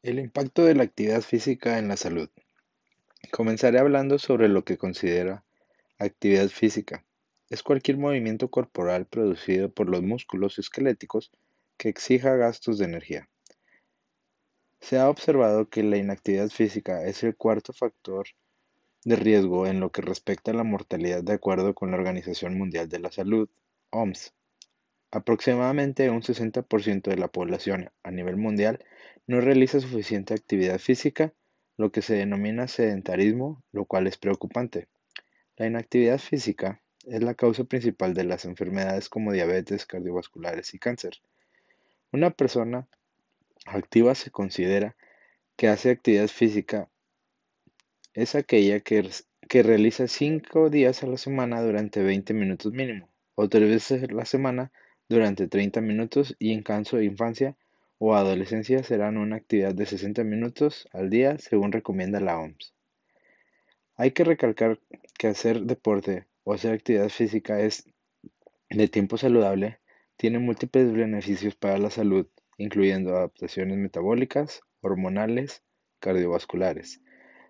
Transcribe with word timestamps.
El 0.00 0.20
impacto 0.20 0.64
de 0.64 0.76
la 0.76 0.84
actividad 0.84 1.22
física 1.22 1.76
en 1.76 1.88
la 1.88 1.96
salud. 1.96 2.30
Comenzaré 3.32 3.80
hablando 3.80 4.20
sobre 4.20 4.48
lo 4.48 4.62
que 4.64 4.78
considera 4.78 5.42
actividad 5.98 6.50
física. 6.50 7.04
Es 7.50 7.64
cualquier 7.64 7.96
movimiento 7.96 8.48
corporal 8.48 9.06
producido 9.06 9.72
por 9.72 9.88
los 9.88 10.02
músculos 10.02 10.60
esqueléticos 10.60 11.32
que 11.76 11.88
exija 11.88 12.36
gastos 12.36 12.78
de 12.78 12.84
energía. 12.84 13.28
Se 14.80 14.98
ha 14.98 15.10
observado 15.10 15.68
que 15.68 15.82
la 15.82 15.96
inactividad 15.96 16.50
física 16.50 17.04
es 17.04 17.24
el 17.24 17.34
cuarto 17.34 17.72
factor 17.72 18.28
de 19.04 19.16
riesgo 19.16 19.66
en 19.66 19.80
lo 19.80 19.90
que 19.90 20.02
respecta 20.02 20.52
a 20.52 20.54
la 20.54 20.62
mortalidad 20.62 21.24
de 21.24 21.32
acuerdo 21.32 21.74
con 21.74 21.90
la 21.90 21.96
Organización 21.96 22.56
Mundial 22.56 22.88
de 22.88 23.00
la 23.00 23.10
Salud, 23.10 23.48
OMS. 23.90 24.32
Aproximadamente 25.10 26.10
un 26.10 26.22
60% 26.22 27.10
de 27.10 27.16
la 27.16 27.28
población 27.28 27.90
a 28.02 28.10
nivel 28.10 28.36
mundial 28.36 28.84
no 29.26 29.40
realiza 29.40 29.80
suficiente 29.80 30.34
actividad 30.34 30.78
física, 30.78 31.32
lo 31.78 31.90
que 31.92 32.02
se 32.02 32.14
denomina 32.14 32.68
sedentarismo, 32.68 33.62
lo 33.72 33.86
cual 33.86 34.06
es 34.06 34.18
preocupante. 34.18 34.88
La 35.56 35.66
inactividad 35.66 36.18
física 36.18 36.82
es 37.06 37.22
la 37.22 37.34
causa 37.34 37.64
principal 37.64 38.12
de 38.12 38.24
las 38.24 38.44
enfermedades 38.44 39.08
como 39.08 39.32
diabetes, 39.32 39.86
cardiovasculares 39.86 40.74
y 40.74 40.78
cáncer. 40.78 41.14
Una 42.12 42.30
persona 42.30 42.86
activa 43.64 44.14
se 44.14 44.30
considera 44.30 44.94
que 45.56 45.68
hace 45.68 45.90
actividad 45.90 46.28
física 46.28 46.90
es 48.12 48.34
aquella 48.34 48.80
que, 48.80 49.08
que 49.48 49.62
realiza 49.62 50.06
5 50.06 50.68
días 50.68 51.02
a 51.02 51.06
la 51.06 51.16
semana 51.16 51.62
durante 51.62 52.02
20 52.02 52.34
minutos 52.34 52.72
mínimo, 52.72 53.08
o 53.34 53.48
tres 53.48 53.68
veces 53.68 54.02
a 54.02 54.12
la 54.12 54.24
semana 54.24 54.70
durante 55.08 55.48
30 55.48 55.80
minutos 55.80 56.36
y 56.38 56.52
en 56.52 56.62
caso 56.62 56.98
de 56.98 57.06
infancia 57.06 57.56
o 57.98 58.14
adolescencia 58.14 58.82
serán 58.82 59.16
una 59.16 59.36
actividad 59.36 59.74
de 59.74 59.86
60 59.86 60.22
minutos 60.24 60.88
al 60.92 61.10
día 61.10 61.38
según 61.38 61.72
recomienda 61.72 62.20
la 62.20 62.38
OMS. 62.38 62.74
Hay 63.96 64.12
que 64.12 64.24
recalcar 64.24 64.78
que 65.18 65.26
hacer 65.26 65.62
deporte 65.62 66.26
o 66.44 66.52
hacer 66.52 66.72
actividad 66.72 67.08
física 67.08 67.60
es 67.60 67.88
de 68.70 68.88
tiempo 68.88 69.16
saludable, 69.16 69.80
tiene 70.16 70.38
múltiples 70.38 70.92
beneficios 70.92 71.54
para 71.54 71.78
la 71.78 71.90
salud, 71.90 72.26
incluyendo 72.58 73.16
adaptaciones 73.16 73.78
metabólicas, 73.78 74.62
hormonales, 74.80 75.62
cardiovasculares. 76.00 77.00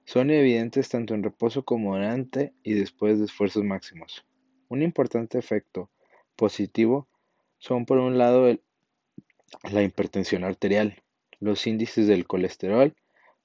Son 0.04 0.30
evidentes 0.30 0.88
tanto 0.88 1.14
en 1.14 1.22
reposo 1.22 1.64
como 1.64 1.94
durante 1.94 2.54
y 2.62 2.74
después 2.74 3.18
de 3.18 3.26
esfuerzos 3.26 3.64
máximos. 3.64 4.24
Un 4.68 4.82
importante 4.82 5.38
efecto 5.38 5.90
positivo 6.36 7.07
son 7.58 7.86
por 7.86 7.98
un 7.98 8.18
lado 8.18 8.56
la 9.70 9.82
hipertensión 9.82 10.44
arterial, 10.44 11.02
los 11.40 11.66
índices 11.66 12.06
del 12.06 12.26
colesterol, 12.26 12.94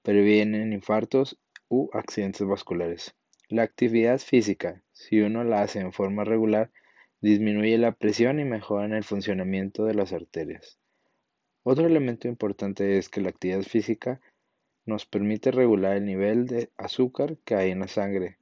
previenen 0.02 0.73
infartos 0.73 1.39
u 1.70 1.89
accidentes 1.94 2.45
vasculares. 2.47 3.16
La 3.50 3.64
actividad 3.64 4.20
física, 4.20 4.83
si 4.92 5.22
uno 5.22 5.44
la 5.44 5.61
hace 5.61 5.80
en 5.80 5.94
forma 5.94 6.23
regular, 6.23 6.72
disminuye 7.22 7.78
la 7.78 7.94
presión 7.94 8.39
y 8.39 8.45
mejora 8.45 8.97
el 8.97 9.03
funcionamiento 9.03 9.86
de 9.86 9.94
las 9.94 10.11
arterias. 10.11 10.80
Otro 11.64 11.88
elemento 11.88 12.27
importante 12.27 12.98
es 12.98 13.09
que 13.09 13.22
la 13.22 13.30
actividad 13.30 13.61
física 13.61 14.20
nos 14.86 15.05
permite 15.05 15.52
regular 15.52 15.95
el 15.95 16.05
nivel 16.05 16.45
de 16.45 16.70
azúcar 16.77 17.38
que 17.45 17.55
hay 17.55 17.72
en 17.72 17.80
la 17.80 17.88
sangre. 17.88 18.38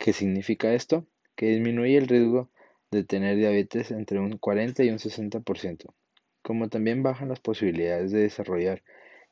¿Qué 0.00 0.12
significa 0.12 0.72
esto? 0.72 1.06
Que 1.34 1.46
disminuye 1.46 1.98
el 1.98 2.08
riesgo 2.08 2.50
de 2.90 3.04
tener 3.04 3.36
diabetes 3.36 3.90
entre 3.90 4.18
un 4.18 4.38
40 4.38 4.84
y 4.84 4.90
un 4.90 4.98
60%, 4.98 5.94
como 6.42 6.68
también 6.68 7.02
bajan 7.02 7.28
las 7.28 7.40
posibilidades 7.40 8.12
de 8.12 8.22
desarrollar 8.22 8.82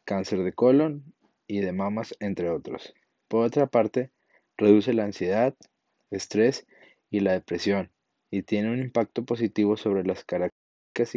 cáncer 0.05 0.43
de 0.43 0.53
colon 0.53 1.15
y 1.47 1.61
de 1.61 1.73
mamas, 1.73 2.15
entre 2.21 2.51
otros. 2.51 2.95
Por 3.29 3.45
otra 3.45 3.67
parte, 3.67 4.11
reduce 4.57 4.93
la 4.93 5.05
ansiedad, 5.05 5.55
estrés 6.11 6.67
y 7.11 7.21
la 7.21 7.33
depresión, 7.33 7.91
y 8.31 8.43
tiene 8.43 8.71
un 8.71 8.81
impacto 8.81 9.25
positivo 9.25 9.77
sobre 9.77 10.05
las 10.05 10.25
características 10.25 11.17